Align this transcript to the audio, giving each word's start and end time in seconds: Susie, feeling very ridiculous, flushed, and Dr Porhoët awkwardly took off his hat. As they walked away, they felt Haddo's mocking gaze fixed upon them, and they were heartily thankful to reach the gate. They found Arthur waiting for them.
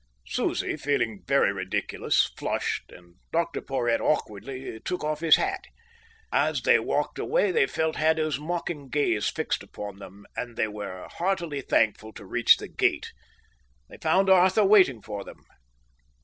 Susie, 0.25 0.77
feeling 0.77 1.21
very 1.27 1.53
ridiculous, 1.53 2.31
flushed, 2.35 2.91
and 2.91 3.17
Dr 3.31 3.61
Porhoët 3.61 3.99
awkwardly 3.99 4.79
took 4.79 5.03
off 5.03 5.19
his 5.19 5.35
hat. 5.35 5.65
As 6.31 6.63
they 6.63 6.79
walked 6.79 7.19
away, 7.19 7.51
they 7.51 7.67
felt 7.67 7.97
Haddo's 7.97 8.39
mocking 8.39 8.89
gaze 8.89 9.29
fixed 9.29 9.61
upon 9.61 9.99
them, 9.99 10.25
and 10.35 10.57
they 10.57 10.67
were 10.67 11.07
heartily 11.17 11.61
thankful 11.61 12.13
to 12.13 12.25
reach 12.25 12.57
the 12.57 12.67
gate. 12.67 13.13
They 13.89 13.97
found 13.97 14.27
Arthur 14.31 14.65
waiting 14.65 15.03
for 15.03 15.23
them. 15.23 15.43